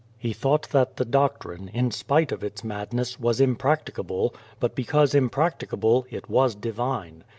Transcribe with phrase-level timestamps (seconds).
[0.17, 5.59] He thought that the doctrine, in spite of its madness, was impracticable, but because imprac
[5.59, 7.23] ticable, it was divine.